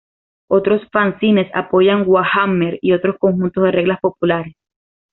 [0.49, 4.55] Otros fanzines apoyan Warhammer y otros conjuntos de reglas populares.